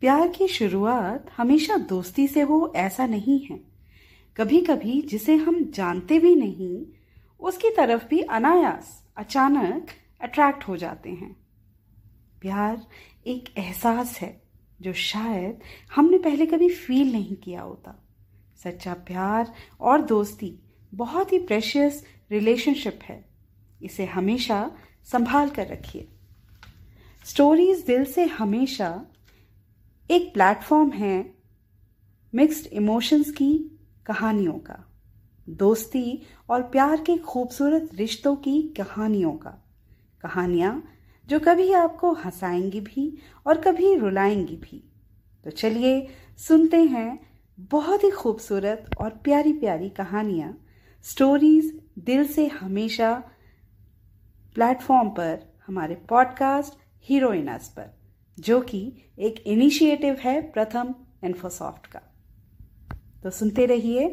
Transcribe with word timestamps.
प्यार 0.00 0.28
की 0.28 0.48
शुरुआत 0.48 1.26
हमेशा 1.36 1.76
दोस्ती 1.76 2.28
से 2.28 2.40
हो, 2.40 2.72
ऐसा 2.76 3.06
नहीं 3.06 3.40
है। 3.40 3.60
कभी 4.36 4.60
कभी 4.60 5.02
जिसे 5.02 5.36
हम 5.36 5.70
जानते 5.70 6.18
भी 6.18 6.36
नहीं, 6.36 6.86
उसकी 7.40 7.70
तरफ़ 7.70 8.04
भी 8.06 8.20
अनायास, 8.20 9.08
अचानक 9.16 9.86
अट्रैक्ट 10.20 10.68
हो 10.68 10.76
जाते 10.76 11.10
हैं। 11.10 11.36
प्यार 12.40 12.86
एक 13.26 13.58
एहसास 13.58 14.20
है, 14.20 14.42
जो 14.80 14.92
शायद 14.92 15.60
हमने 15.94 16.18
पहले 16.18 16.46
कभी 16.46 16.68
फील 16.68 17.12
नहीं 17.12 17.36
किया 17.36 17.62
होता। 17.62 18.08
सच्चा 18.64 18.94
प्यार 18.94 19.54
और 19.80 20.02
दोस्ती 20.02 20.58
बहुत 20.94 21.32
ही 21.32 21.38
प्रेशियस 21.38 22.06
रिलेशनशिप 22.30 23.00
है। 23.02 23.28
इसे 23.82 24.04
हमेशा 24.04 24.76
संभाल 25.04 25.50
कर 25.50 25.66
रखिए। 25.66 26.08
स्टोरीज 27.26 27.84
दिल 27.86 28.04
से 28.04 28.24
हमेशा 28.24 29.06
एक 30.10 30.32
प्लेटफॉर्म 30.34 30.90
है 30.90 31.34
मिक्स्ड 32.34 32.66
इमोशंस 32.66 33.30
की 33.30 33.78
कहानियों 34.06 34.52
का, 34.52 34.84
दोस्ती 35.48 36.22
और 36.50 36.62
प्यार 36.62 36.96
के 36.96 37.16
खूबसूरत 37.18 37.90
रिश्तों 37.94 38.34
की 38.36 38.62
कहानियों 38.62 39.32
का। 39.32 39.50
कहानियाँ 40.22 40.82
जो 41.28 41.40
कभी 41.40 41.72
आपको 41.72 42.12
हंसाएँगी 42.12 42.80
भी 42.80 43.18
और 43.46 43.60
कभी 43.60 43.94
रुलाएँगी 43.94 44.56
भी। 44.56 44.84
तो 45.44 45.50
चलिए 45.50 46.06
सुनते 46.38 46.82
हैं 46.84 47.18
बहुत 47.58 48.04
ही 48.04 48.10
खूबसूरत 48.10 48.90
और 49.00 49.10
प्यारी 49.10 49.52
प्यारी 49.52 49.88
कहानियाँ। 49.88 50.66
स्टोरीज 51.02 51.80
दिल 51.98 52.26
से 52.26 52.46
हमेशा 52.46 53.14
प्लेटफॉर्म 54.54 55.08
पर 55.08 55.40
हमारे 55.66 55.94
पॉडकास्ट 55.94 56.81
हीरोइनस 57.06 57.68
पर, 57.68 57.90
जो 58.38 58.60
कि 58.62 58.80
एक 59.18 59.42
इनिशिएटिव 59.46 60.16
है 60.20 60.40
प्रथम 60.52 60.94
इन्फोसॉफ्ट 61.24 61.86
का। 61.86 62.00
तो 63.22 63.30
सुनते 63.30 63.66
रहिए 63.66 64.08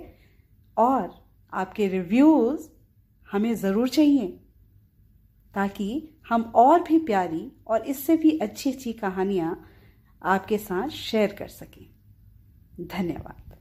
और 0.77 1.09
आपके 1.53 1.88
रिव्यूज़ 1.88 2.67
हमें 3.30 3.53
ज़रूर 3.55 3.89
चाहिए, 3.89 4.27
ताकि 5.53 6.16
हम 6.30 6.41
और 6.55 6.83
भी 6.83 6.97
प्यारी 7.05 7.52
और 7.67 7.86
इससे 7.86 8.16
भी 8.17 8.38
अच्छी 8.39 8.72
अच्छी 8.72 8.94
कहानियाँ 8.94 9.55
आपके 10.21 10.58
साथ 10.58 10.89
शेयर 10.89 11.33
कर 11.33 11.47
सकें। 11.49 11.86
धन्यवाद। 12.88 13.55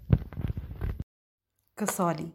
कसौली, 1.79 2.33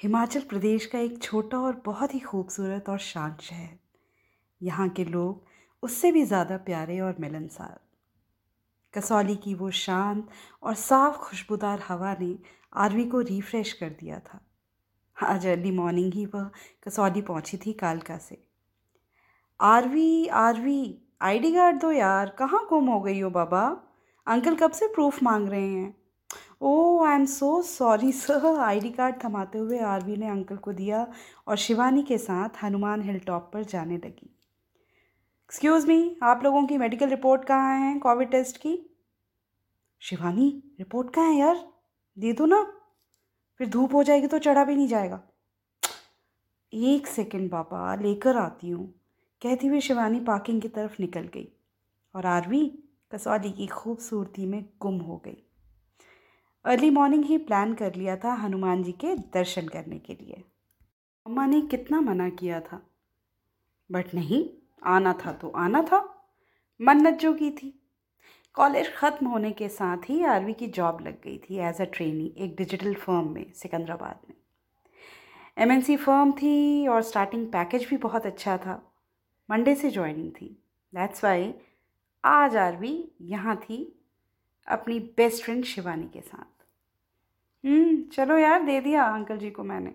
हिमाचल 0.00 0.40
प्रदेश 0.40 0.86
का 0.86 0.98
एक 0.98 1.22
छोटा 1.22 1.58
और 1.58 1.82
बहुत 1.86 2.14
ही 2.14 2.18
खूबसूरत 2.20 2.88
और 2.88 2.98
शांत 3.00 3.40
शहर। 3.40 3.78
यहाँ 4.60 4.88
के 4.88 5.04
लोग 5.04 5.46
उससे 5.82 6.12
भी 6.12 6.24
ज़्यादा 6.24 6.56
प्यारे 6.56 6.98
और 7.00 7.16
मिलनसार। 7.20 7.78
कसौली 8.94 9.36
की 9.36 9.54
वो 9.54 9.70
शांत 9.70 10.28
और 10.62 10.74
साफ़ 10.76 11.16
खुशबूदार 11.18 11.80
हवा 11.88 12.14
ने 12.20 12.36
आरवी 12.76 13.04
को 13.04 13.20
रिफ्रेश 13.20 13.72
कर 13.72 13.88
दिया 13.90 14.18
था। 14.18 14.40
आज 15.16 15.46
अर्ली 15.46 15.70
मॉर्निंग 15.70 16.12
ही 16.14 16.24
वह 16.26 16.50
कसौली 16.82 17.22
पहुँची 17.22 17.56
थी 17.56 17.72
कालका 17.74 18.16
से। 18.18 18.42
आरवी 19.60 20.26
आरवी 20.26 21.04
आईडी 21.22 21.52
कार्ड 21.52 21.80
दो 21.80 21.90
यार, 21.92 22.28
कहाँ 22.38 22.66
गुम 22.70 22.88
हो 22.88 23.00
गई 23.00 23.20
हो 23.20 23.30
बाबा? 23.30 23.62
अंकल 24.26 24.56
कब 24.56 24.70
से 24.70 24.86
प्रूफ 24.86 25.22
मांग 25.22 25.48
रहे 25.48 25.68
हैं? 25.68 25.94
ओ 26.62 27.04
I 27.04 27.14
am 27.14 27.24
so 27.26 27.50
sorry 27.62 28.12
sir 28.12 28.46
ID 28.60 28.90
card 28.90 29.14
थमाते 29.24 29.58
हुए 29.58 29.78
आरवी 29.80 30.16
ने 30.16 30.28
अंकल 30.28 30.56
को 30.56 30.72
दिया 30.72 31.06
और 31.48 31.56
शिवानी 31.56 32.02
के 32.02 32.18
साथ 32.18 32.62
हनुमान 32.62 33.02
हिल 33.02 33.18
टॉप 33.18 33.50
पर 33.52 33.64
जाने 33.64 33.96
लगी। 33.96 34.34
एक्सक्यूज़ 35.48 35.86
मी 35.86 36.16
आप 36.22 36.40
लोगों 36.44 36.66
की 36.66 36.78
मेडिकल 36.78 37.08
रिपोर्ट 37.08 37.44
कहाँ 37.44 37.78
है? 37.80 37.98
कोविड 37.98 38.30
टेस्ट 38.30 38.56
की? 38.56 38.96
शिवानी 40.00 40.62
रिपोर्ट 40.78 41.14
कहाँ 41.14 41.26
है 41.26 41.36
यार? 41.36 41.72
दे 42.18 42.32
दो 42.32 42.46
ना। 42.46 42.72
फिर 43.58 43.68
धूप 43.68 43.94
हो 43.94 44.02
जाएगी 44.02 44.26
तो 44.26 44.38
चढ़ा 44.38 44.64
भी 44.64 44.76
नहीं 44.76 44.88
जाएगा। 44.88 45.22
एक 46.74 47.06
सेकंड 47.06 47.50
पापा 47.50 47.94
लेकर 47.94 48.36
आती 48.36 48.68
हूँ। 48.68 48.94
कहती 49.42 49.66
हुई 49.66 49.80
शिवानी 49.80 50.20
पार्किंग 50.20 50.62
की 50.62 50.68
तरफ़ 50.68 50.96
निकल 51.00 51.20
गई 51.20 51.48
और 52.14 52.26
आरवी 52.26 52.78
कसौली 53.12 53.52
की 53.52 53.66
खूबसूरती 53.66 54.46
में 54.46 54.68
गुम 54.80 54.98
हो 54.98 55.16
गई। 55.16 55.46
अर्ली 56.64 56.90
मॉर्निंग 56.90 57.24
ही 57.24 57.38
प्लान 57.38 57.74
कर 57.74 57.94
लिया 57.94 58.16
था 58.16 58.32
हनुमान 58.32 58.82
जी 58.82 58.92
के 58.92 59.14
दर्शन 59.14 59.68
करने 59.68 59.98
के 59.98 60.14
लिए। 60.14 60.44
अम्मा 61.26 61.46
ने 61.46 61.60
कितना 61.60 62.00
मना 62.00 62.28
किया 62.28 62.60
था। 62.60 62.86
बट 63.92 64.14
नहीं 64.14 64.57
आना 64.82 65.12
था 65.24 65.32
तो 65.32 65.48
आना 65.56 65.82
था। 65.82 66.04
मन्नत 66.80 67.18
जो 67.18 67.32
की 67.32 67.50
थी। 67.50 67.74
कॉलेज 68.54 68.90
ख़त्म 68.94 69.26
होने 69.26 69.50
के 69.52 69.68
साथ 69.68 70.08
ही 70.10 70.22
आरवी 70.24 70.52
की 70.52 70.66
जॉब 70.68 71.00
लग 71.00 71.20
गई 71.22 71.38
थी 71.40 71.58
एज 71.58 71.80
अ 71.80 71.84
ट्रेनी 71.84 72.32
एक 72.38 72.56
डिजिटल 72.56 72.94
फर्म 72.94 73.32
में 73.34 73.52
सिकंदराबाद 73.52 74.20
में। 74.28 74.34
एमएनसी 75.56 75.96
फर्म 75.96 76.32
थी 76.32 76.86
और 76.86 77.02
स्टार्टिंग 77.02 77.46
पैकेज 77.46 77.86
भी 77.90 77.96
बहुत 77.96 78.26
अच्छा 78.26 78.56
था। 78.56 78.82
मंडे 79.48 79.74
से 79.74 79.90
ज्वाइनिंग 79.90 80.30
थी। 80.32 80.56
दैट्स 80.92 81.24
वाई 81.24 81.52
आज 82.24 82.56
आरवी 82.56 82.92
यहाँ 83.22 83.56
थी 83.58 83.80
अपनी 84.68 84.98
बेस्ट 85.16 85.44
फ्रेंड 85.44 85.64
शिवानी 85.64 86.06
के 86.06 86.20
साथ। 86.20 86.64
हम्म, 87.64 88.02
चलो 88.04 88.36
यार 88.38 88.62
दे 88.62 88.80
दिया 88.80 89.04
अंकल 89.04 89.38
जी 89.38 89.50
को 89.50 89.62
मैंने। 89.64 89.94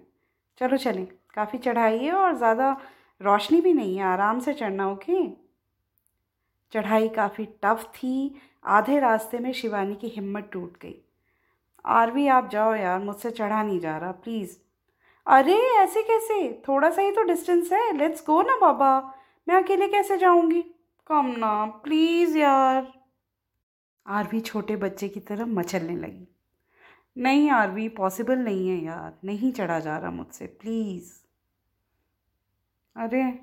चलो 0.61 0.77
चलें 0.77 1.05
काफ़ी 1.33 1.59
चढ़ाई 1.59 1.97
है 1.99 2.11
और 2.11 2.35
ज़्यादा 2.37 2.75
रोशनी 3.21 3.61
भी 3.61 3.73
नहीं 3.73 3.97
है, 3.97 4.03
आराम 4.03 4.39
से 4.39 4.53
चढ़ना 4.53 4.91
ओके 4.91 5.29
चढ़ाई 6.73 7.09
काफ़ी 7.09 7.45
टफ 7.45 7.91
थी। 7.95 8.41
आधे 8.65 8.99
रास्ते 8.99 9.39
में 9.39 9.53
शिवानी 9.53 9.95
की 9.95 10.07
हिम्मत 10.07 10.49
टूट 10.53 10.73
गई। 10.81 11.05
आरवी, 11.85 12.27
आप 12.27 12.49
जाओ 12.49 12.75
यार, 12.75 12.99
मुझसे 12.99 13.31
चढ़ा 13.31 13.63
नहीं 13.63 13.79
जा 13.79 13.97
रहा 13.97 14.11
प्लीज़ 14.11 14.57
अरे, 15.27 15.53
ऐसे 15.53 16.01
कैसे? 16.01 16.61
थोड़ा 16.67 16.89
सा 16.89 17.01
ही 17.01 17.11
तो 17.11 17.23
डिस्टेंस 17.23 17.71
है। 17.73 17.97
लेट्स 17.97 18.25
गो 18.25 18.41
ना, 18.41 18.57
बाबा। 18.61 19.13
मैं 19.49 19.63
अकेले 19.63 19.87
कैसे 19.87 20.17
जाऊँगी? 20.17 20.61
कम 21.07 21.35
ना 21.37 21.65
प्लीज़ 21.65 22.37
यार। 22.37 22.93
आरवी 24.07 24.39
छोटे 24.39 24.75
बच्चे 24.75 25.09
की 25.09 25.19
तरह 25.19 25.45
मचलने 25.45 25.95
लगी। 25.95 26.27
नहीं 27.17 27.49
आरवी 27.49 27.89
पॉसिबल 27.89 28.37
नहीं 28.37 28.69
है 28.69 28.83
यार। 28.83 29.19
नहीं 29.23 29.51
चढ़ा 29.51 29.79
जा 29.79 29.97
रहा 29.97 30.11
मुझसे 30.11 30.47
प्लीज़ 30.47 31.22
अरे, 32.95 33.39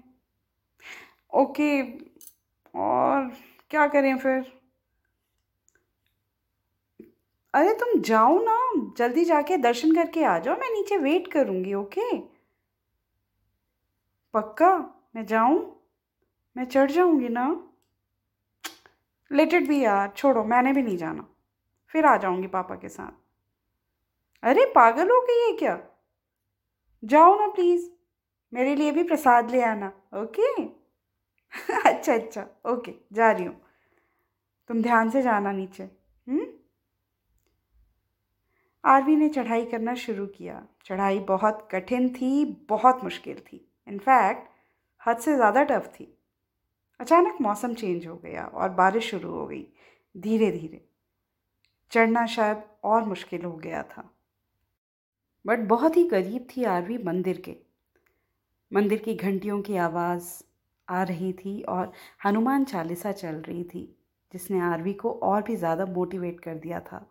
ओके, 1.33 1.83
और 2.75 3.33
क्या 3.71 3.87
करें 3.87 4.19
फिर? 4.19 4.61
अरे, 7.55 7.73
तुम 7.75 8.01
जाओ 8.01 8.39
ना, 8.39 8.73
जल्दी 8.97 9.25
जाके 9.25 9.57
दर्शन 9.57 9.95
करके 9.95 10.25
आ 10.25 10.39
जाओ, 10.39 10.57
मैं 10.57 10.71
नीचे 10.71 10.97
वेट 10.97 11.33
करूँगी, 11.33 11.75
ओके? 11.75 12.19
पक्का? 14.35 15.01
मैं 15.17 15.27
जाऊँ? 15.27 15.83
मैं 16.57 16.65
चढ़ 16.65 16.91
जाऊँगी 16.91 17.29
ना? 17.29 17.71
लेटेड 19.33 19.69
भी 19.69 19.85
यार, 19.85 20.13
छोड़ो, 20.17 20.45
मैंने 20.45 20.73
भी 20.73 20.83
नहीं 20.83 20.97
जाना। 20.97 21.27
फिर 21.89 22.07
आ 22.07 22.17
जाऊँगी 22.17 22.47
पापा 22.47 22.75
के 22.75 22.89
साथ। 22.89 23.13
अरे, 24.43 24.65
पागल 24.65 25.11
हो 25.11 25.21
गई 25.21 25.51
है 25.51 25.57
क्या? 25.57 25.79
जाओ 27.05 27.41
ना 27.41 27.47
प्लीज़ 27.47 27.91
मेरे 28.53 28.75
लिए 28.75 28.93
भी 28.93 29.03
प्रसाद 29.03 29.51
ले 29.51 29.63
आना, 29.63 29.93
ओके? 30.15 30.65
अच्छा 31.87 32.15
अच्छा 32.15 32.47
ओके, 32.67 32.95
जा 33.13 33.31
रही 33.31 33.45
हूँ। 33.45 33.61
तुम 34.69 34.83
ध्यान 34.83 35.11
से 35.11 35.23
जाना 35.23 35.53
नीचे 35.53 35.83
हम्म? 35.83 36.47
आरवी 38.85 39.17
ने 39.17 39.29
चढ़ाई 39.29 39.65
करना 39.65 39.95
शुरू 39.95 40.27
किया। 40.27 40.67
चढ़ाई 40.85 41.19
बहुत 41.19 41.69
कठिन 41.71 42.09
थी, 42.09 42.45
बहुत 42.69 43.05
मुश्किल 43.05 43.41
थी। 43.41 43.67
इनफैक्ट 43.89 44.49
हद 45.09 45.19
से 45.19 45.35
ज़्यादा 45.35 45.63
टफ 45.63 45.93
थी। 46.01 46.17
अचानक 47.01 47.41
मौसम 47.41 47.75
चेंज 47.75 48.07
हो 48.07 48.17
गया 48.17 48.45
और 48.45 48.69
बारिश 48.69 49.11
शुरू 49.11 49.31
हो 49.31 49.47
गई 49.47 49.67
धीरे 50.17 50.51
धीरे 50.51 50.85
चढ़ना 51.93 52.27
शायद 52.27 52.63
और 52.85 53.05
मुश्किल 53.05 53.43
हो 53.43 53.53
गया 53.53 53.83
था। 53.83 54.11
बट 55.47 55.59
बहुत 55.59 55.97
ही 55.97 56.09
करीब 56.09 56.47
थी 56.51 56.65
आरवी 56.65 56.99
मंदिर 56.99 57.41
के। 57.41 57.70
मंदिर 58.73 58.99
की 58.99 59.15
घंटियों 59.15 59.61
की 59.63 59.77
आवाज़ 59.79 60.29
आ 60.89 61.03
रही 61.05 61.33
थी 61.35 61.61
और 61.63 61.93
हनुमान 62.25 62.65
चालीसा 62.65 63.13
चल 63.13 63.35
रही 63.39 63.65
थी, 63.65 63.83
जिसने 64.35 64.61
आरवी 64.63 64.93
को 64.95 65.11
और 65.13 65.43
भी 65.43 65.57
ज़्यादा 65.57 65.87
मोटिवेट 65.87 66.41
कर 66.41 66.55
दिया 66.57 66.81
था 66.83 67.07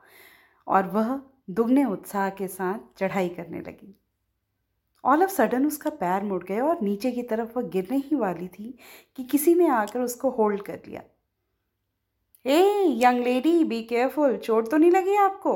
और 0.68 0.88
वह 0.88 1.20
दुगने 1.52 1.86
उत्साह 1.86 2.30
के 2.30 2.48
साथ 2.48 2.80
चढ़ाई 3.00 3.30
करने 3.30 3.60
लगी। 3.62 3.96
ऑल 5.04 5.24
ऑफ़ 5.24 5.32
सडन 5.32 5.66
उसका 5.66 5.90
पैर 6.00 6.24
मुड़ 6.24 6.44
गया 6.44 6.66
और 6.66 6.82
नीचे 6.82 7.12
की 7.12 7.24
तरफ़ 7.24 7.58
वह 7.58 7.68
गिरने 7.70 7.98
ही 8.00 8.16
वाली 8.16 8.48
थी 8.50 8.74
कि 9.18 9.24
किसी 9.24 9.54
ने 9.56 9.68
आकर 9.70 10.02
उसको 10.02 10.30
होल्ड 10.32 10.62
कर 10.62 10.80
लिया। 10.88 11.02
Hey 12.46 12.60
young 13.04 13.24
lady 13.24 13.64
be 13.64 13.82
careful 13.84 14.38
चोट 14.38 14.70
तो 14.72 14.78
नहीं 14.78 14.92
लगी 14.92 15.16
आपको? 15.18 15.56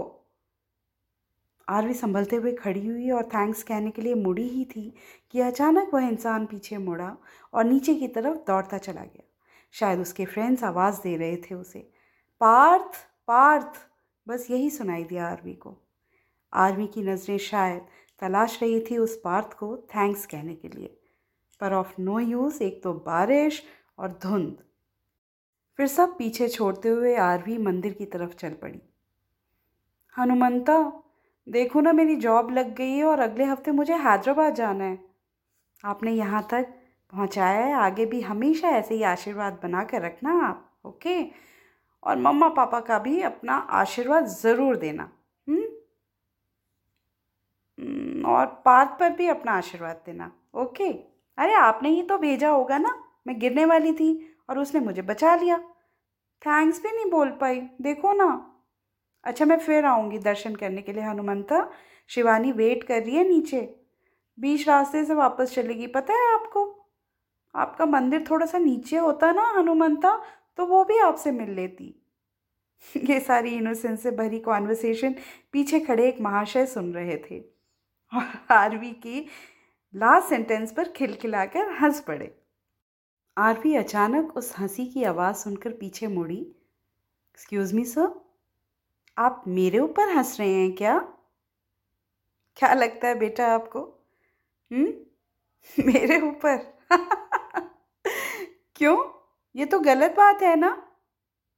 आरवी 1.69 1.94
संभलते 1.94 2.36
हुए 2.36 2.54
खड़ी 2.54 2.88
हुई 2.88 3.10
और 3.10 3.24
थैंक्स 3.24 3.63
कहने 3.63 3.92
के 3.92 4.01
लिए 4.01 4.13
मुड़ी 4.13 4.48
ही 4.48 4.65
थी 4.65 4.94
कि 5.31 5.39
अचानक 5.39 5.94
वह 5.94 6.07
इंसान 6.07 6.45
पीछे 6.45 6.77
मुड़ा 6.77 7.18
और 7.54 7.63
नीचे 7.63 7.95
की 7.95 8.07
तरफ़ 8.07 8.38
दौड़ता 8.38 8.77
चला 8.77 9.01
गया। 9.01 9.24
शायद 9.71 10.00
उसके 10.00 10.25
फ्रेंड्स 10.25 10.63
आवाज़ 10.63 11.01
दे 11.01 11.18
रहे 11.18 11.38
थे 11.38 11.56
उसे। 11.56 11.80
पार्थ 12.39 12.92
पार्थ, 13.27 13.74
बस 14.27 14.48
यही 14.51 14.69
सुनाई 14.69 15.04
दिया 15.04 15.27
आरवी 15.27 15.54
को। 15.54 15.81
आर्मी 16.54 16.88
की 16.88 17.04
नज़रें 17.04 17.38
शायद 17.38 17.81
तलाश 18.19 18.63
रही 18.63 18.80
थी 18.80 18.98
उस 18.98 19.21
पार्थ 19.24 19.54
को 19.54 19.77
थैंक्स 19.77 20.25
कहने 20.25 20.56
के 20.56 20.68
लिए। 20.68 21.00
पर 21.60 21.74
ऑफ़ 21.74 22.01
नो 22.01 22.19
यूज़ 22.19 22.63
एक 22.63 22.83
तो 22.83 22.94
बारिश 22.94 23.63
और 24.00 24.19
धुंध। 24.24 24.63
फिर 25.77 25.88
सब 25.88 26.18
पीछे 26.18 26.48
छोड़ते 26.48 26.89
हुए 26.89 27.15
आरवी 27.15 27.57
मंदिर 27.57 27.94
की 27.94 28.06
तरफ़ 28.06 28.36
चल 28.36 28.54
पड़ी। 28.54 28.81
हनुमंता 30.18 31.02
देखो 31.47 31.81
ना 31.81 31.91
मेरी 31.93 32.15
जॉब 32.17 32.51
लग 32.51 32.73
गई 32.75 32.91
है 32.91 33.03
और 33.05 33.19
अगले 33.19 33.43
हफ़्ते 33.45 33.71
मुझे 33.71 33.93
हैदराबाद 33.95 34.53
जाना 34.55 34.83
है। 34.83 34.97
आपने 35.83 36.11
यहाँ 36.11 36.41
तक 36.51 36.67
पहुँचाया 37.13 37.65
है 37.65 37.73
आगे 37.75 38.05
भी 38.05 38.21
हमेशा 38.21 38.69
ऐसे 38.69 38.95
ही 38.95 39.03
आशीर्वाद 39.05 39.59
बना 39.63 39.83
कर 39.83 40.01
रखना 40.01 40.31
आप 40.47 40.69
ओके? 40.85 41.21
और 42.03 42.17
मम्मा 42.17 42.49
पापा 42.51 42.79
का 42.81 42.99
भी 42.99 43.21
अपना 43.23 43.55
आशीर्वाद 43.73 44.25
ज़रूर 44.27 44.77
देना 44.77 45.03
हुँ? 45.47 45.61
हम्म, 47.77 48.25
और 48.25 48.45
पार्थ 48.65 48.89
पर 48.99 49.09
भी 49.17 49.27
अपना 49.27 49.51
आशीर्वाद 49.53 50.01
देना 50.05 50.31
ओके? 50.55 50.89
अरे 51.37 51.53
आपने 51.55 51.89
ही 51.89 52.01
तो 52.03 52.17
भेजा 52.17 52.49
होगा 52.49 52.77
ना 52.77 52.95
मैं 53.27 53.39
गिरने 53.39 53.65
वाली 53.65 53.93
थी 53.93 54.09
और 54.49 54.59
उसने 54.59 54.79
मुझे 54.81 55.01
बचा 55.01 55.35
लिया। 55.35 55.57
थैंक्स 56.41 56.81
भी 56.83 56.91
नहीं 56.91 57.09
बोल 57.11 57.29
पाई 57.41 57.59
देखो 57.81 58.13
ना। 58.13 58.27
अच्छा 59.23 59.45
मैं 59.45 59.59
फिर 59.59 59.85
आऊँगी 59.85 60.17
दर्शन 60.19 60.55
करने 60.55 60.81
के 60.81 60.93
लिए, 60.93 61.03
हनुमंता। 61.03 61.71
शिवानी 62.07 62.51
वेट 62.51 62.83
कर 62.83 63.03
रही 63.03 63.15
है 63.15 63.29
नीचे। 63.29 63.79
बीच 64.39 64.67
रास्ते 64.67 65.05
से 65.05 65.13
वापस 65.13 65.53
चलेगी, 65.55 65.87
पता 65.87 66.13
है 66.13 66.33
आपको? 66.33 66.89
आपका 67.55 67.85
मंदिर 67.85 68.25
थोड़ा 68.31 68.45
सा 68.45 68.57
नीचे 68.57 68.97
होता 68.97 69.31
ना 69.31 69.53
हनुमंता 69.57 70.21
तो 70.57 70.65
वो 70.65 70.83
भी 70.83 70.97
आपसे 70.97 71.31
मिल 71.31 71.51
लेती। 71.51 72.07
ये 72.97 73.19
सारी 73.19 73.55
इनोसेंस 73.55 74.03
से 74.03 74.11
भरी 74.11 74.39
कॉन्वर्सेशन 74.39 75.15
पीछे 75.51 75.79
खड़े 75.79 76.07
एक 76.07 76.21
महाशय 76.21 76.65
सुन 76.65 76.93
रहे 76.93 77.17
थे। 77.17 77.39
और 78.13 78.53
आरवी 78.53 78.91
की 78.91 79.27
लास्ट 79.95 80.29
सेंटेंस 80.29 80.73
पर 80.73 80.89
खिलखिलाकर 80.89 81.71
हंस 81.81 82.01
पड़े। 82.01 82.41
आरवी 83.37 83.75
अचानक 83.75 84.37
उस 84.37 84.53
हँसी 84.59 84.85
की 84.85 85.03
आवाज़ 85.03 85.35
सुनकर 85.35 85.71
पीछे 85.71 86.07
मुड़ी। 86.07 86.41
एक्सक्यूज़ 87.33 87.75
मी 87.75 87.85
सर 87.85 88.32
आप 89.18 89.44
मेरे 89.48 89.80
ऊपर 89.80 90.10
हंस 90.10 90.39
रहे 90.39 90.54
हैं 90.54 90.75
क्या? 90.75 91.00
क्या 92.57 92.74
लगता 92.74 93.07
है 93.07 93.15
बेटा 93.15 93.48
आपको? 93.48 93.80
हम्म? 94.74 94.94
मेरे 95.94 96.21
ऊपर? 96.21 96.80
क्यों? 98.75 99.24
ये 99.56 99.65
तो 99.65 99.80
गलत 99.80 100.12
बात 100.12 100.42
है 100.42 100.56
ना? 100.56 100.88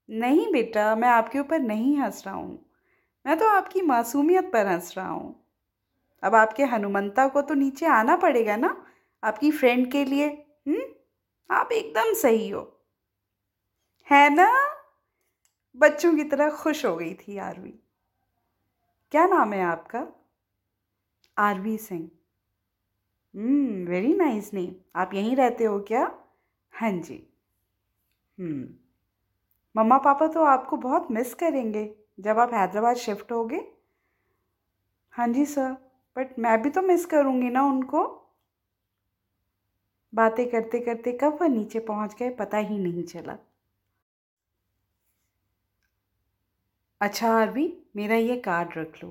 नहीं 0.09 0.51
बेटा, 0.51 0.95
मैं 0.95 1.09
आपके 1.09 1.39
ऊपर 1.39 1.59
नहीं 1.59 1.97
हंस 1.97 2.23
रहा 2.25 2.35
हूँ। 2.35 2.65
मैं 3.25 3.39
तो 3.39 3.47
आपकी 3.47 3.81
मासूमियत 3.81 4.51
पर 4.53 4.67
हंस 4.67 4.97
रहा 4.97 5.09
हूँ। 5.09 5.45
अब 6.23 6.35
आपके 6.35 6.63
हनुमंता 6.63 7.27
को 7.27 7.41
तो 7.41 7.53
नीचे 7.53 7.85
आना 7.85 8.15
पड़ेगा 8.15 8.55
ना, 8.55 8.85
आपकी 9.23 9.51
फ्रेंड 9.51 9.91
के 9.91 10.05
लिए। 10.05 10.27
हम्म? 10.67 10.81
आप 11.51 11.71
एकदम 11.71 12.13
सही 12.13 12.49
हो। 12.49 12.81
है 14.11 14.35
ना? 14.35 14.64
बच्चों 15.77 16.15
की 16.15 16.23
तरह 16.23 16.49
खुश 16.49 16.85
हो 16.85 16.95
गई 16.95 17.13
थी 17.13 17.37
आरवी। 17.37 17.73
क्या 19.11 19.25
नाम 19.25 19.53
है 19.53 19.61
आपका? 19.61 20.07
Aarvi 21.37 21.77
Singh. 21.77 22.09
Very 23.89 24.13
nice 24.13 24.53
name 24.53 24.73
आप 24.95 25.13
यहीं 25.13 25.35
रहते 25.35 25.63
हो 25.63 25.79
क्या? 25.79 26.03
हाँ 26.73 26.91
जी। 26.91 27.27
हम्म 28.37 28.67
मम्मा 29.75 29.97
पापा 29.97 30.27
तो 30.27 30.43
आपको 30.43 30.77
बहुत 30.77 31.07
मिस 31.11 31.33
करेंगे 31.33 31.95
जब 32.19 32.39
आप 32.39 32.53
हैदराबाद 32.53 32.95
शिफ्ट 32.95 33.31
होगे। 33.31 33.59
हाँ 35.13 35.27
जी 35.27 35.45
सर 35.45 35.71
बट 36.15 36.39
मैं 36.39 36.61
भी 36.61 36.69
तो 36.69 36.81
मिस 36.81 37.05
करूँगी 37.05 37.49
ना 37.49 37.63
उनको। 37.63 38.03
बातें 40.13 40.49
करते 40.49 40.79
करते 40.79 41.11
कब 41.11 41.37
वह 41.41 41.47
नीचे 41.47 41.79
पहुँच 41.79 42.15
गए 42.19 42.29
पता 42.29 42.57
ही 42.57 42.77
नहीं 42.77 43.03
चला। 43.03 43.37
अच्छा 47.01 47.29
आरवी 47.31 47.67
मेरा 47.95 48.15
ये 48.15 48.35
कार्ड 48.37 48.77
रख 48.77 49.03
लो। 49.03 49.09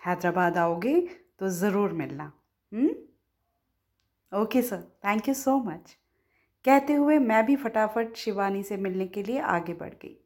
हैदराबाद 0.00 0.56
आओगे 0.58 0.94
तो 1.38 1.48
ज़रूर 1.50 1.92
मिलना। 1.92 2.24
Okay 4.32 4.62
sir, 4.62 4.80
thank 5.04 5.28
you 5.28 5.34
so 5.34 5.56
much. 5.58 5.96
कहते 6.64 6.92
हुए 6.92 7.18
मैं 7.18 7.44
भी 7.46 7.56
फटाफट 7.56 8.16
शिवानी 8.16 8.62
से 8.62 8.76
मिलने 8.76 9.06
के 9.06 9.22
लिए 9.22 9.38
आगे 9.48 9.74
बढ़ 9.74 9.92
गई। 9.94 10.16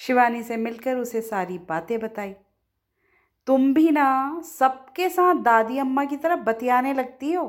शिवानी 0.00 0.42
से 0.42 0.56
मिलकर 0.56 0.96
उसे 0.96 1.20
सारी 1.20 1.58
बातें 1.68 1.98
बताई। 2.00 2.34
तुम 3.46 3.72
भी 3.74 3.90
ना 3.90 4.40
सबके 4.46 5.08
साथ 5.08 5.42
दादी 5.44 5.78
अम्मा 5.78 6.04
की 6.04 6.16
तरह 6.16 6.36
बतियाने 6.42 6.92
लगती 6.94 7.32
हो। 7.32 7.46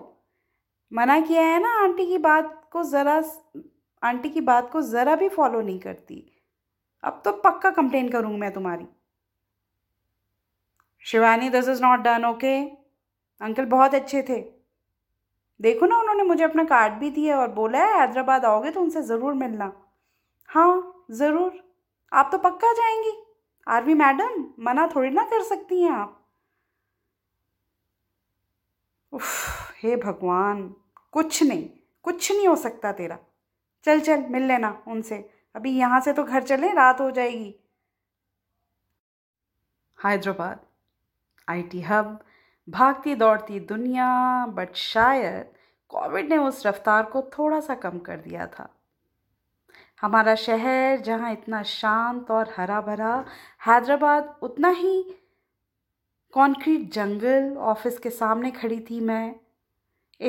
मना 0.91 1.19
किया 1.19 1.41
है 1.43 1.59
ना 1.61 1.69
आंटी 1.83 2.05
की 2.05 2.17
बात 2.19 2.69
को 2.71 2.83
ज़रा 2.83 3.21
आंटी 4.01 4.29
की 4.29 4.41
बात 4.43 4.71
को 4.71 4.81
ज़रा 4.83 5.15
भी 5.15 5.29
फॉलो 5.29 5.61
नहीं 5.61 5.79
करती। 5.79 6.25
अब 7.03 7.21
तो 7.25 7.31
पक्का 7.39 7.69
कंप्लेन 7.71 8.09
करूँगी 8.09 8.37
मैं 8.37 8.51
तुम्हारी। 8.53 8.85
Shivani 11.05 11.49
this 11.49 11.67
is 11.69 11.81
not 11.83 11.99
done 11.99 12.25
okay 12.25 12.59
uncle 13.41 13.65
बहुत 13.67 13.95
अच्छे 13.95 14.21
थे। 14.21 14.39
देखो 15.59 15.85
ना, 15.85 15.97
उन्होंने 15.97 16.23
मुझे 16.23 16.43
अपना 16.43 16.63
कार्ड 16.63 16.93
भी 16.93 17.09
दिया 17.11 17.39
और 17.39 17.47
बोला 17.51 17.79
है 17.79 17.99
हैदराबाद 17.99 18.45
आओगे 18.45 18.71
तो 18.71 18.81
उनसे 18.81 19.01
ज़रूर 19.03 19.33
मिलना। 19.33 19.71
हाँ 20.49 21.05
ज़रूर। 21.11 21.61
आप 22.11 22.29
तो 22.31 22.37
पक्का 22.39 22.71
जाएँगी। 22.73 23.11
आरवी 23.67 23.93
मैडम, 23.93 24.43
मना 24.59 24.87
थोड़ी 24.87 25.09
ना 25.09 25.23
कर 25.23 25.43
सकती 25.43 25.81
हैं 25.81 25.91
आप। 25.91 26.19
उफ, 29.13 29.25
हे 29.77 29.95
भगवान, 29.97 30.67
कुछ 31.13 31.41
नहीं 31.43 31.69
कुछ 32.05 32.31
नहीं 32.31 32.47
हो 32.47 32.55
सकता 32.55 32.91
तेरा। 32.91 33.17
चल 33.85 33.99
चल, 33.99 34.25
मिल 34.29 34.43
लेना 34.43 34.83
उनसे। 34.87 35.17
अभी 35.55 35.71
यहाँ 35.71 35.99
से 36.01 36.13
तो 36.13 36.23
घर 36.23 36.43
चले, 36.43 36.73
रात 36.73 37.01
हो 37.01 37.09
जाएगी। 37.11 37.55
हैदराबाद, 39.99 40.59
आईटी 41.47 41.81
हब, 41.81 42.19
भागती 42.67 43.15
दौड़ती 43.15 43.59
दुनिया 43.59 44.45
बट 44.47 44.75
शायद 44.75 45.51
कोविड 45.91 46.29
ने 46.29 46.37
उस 46.37 46.65
रफ्तार 46.65 47.03
को 47.03 47.21
थोड़ा 47.33 47.59
सा 47.59 47.75
कम 47.75 47.99
कर 47.99 48.17
दिया 48.17 48.47
था। 48.47 48.67
हमारा 50.01 50.35
शहर, 50.35 50.99
जहाँ 50.99 51.31
इतना 51.31 51.61
शांत 51.63 52.31
और 52.31 52.53
हरा 52.57 52.81
भरा 52.81 53.13
हैदराबाद 53.67 54.35
उतना 54.41 54.69
ही 54.69 55.01
कंक्रीट 56.33 56.91
जंगल 56.93 57.55
ऑफ़िस 57.57 57.99
के 57.99 58.09
सामने 58.09 58.51
खड़ी 58.51 58.79
थी 58.81 58.99
मैं। 58.99 59.35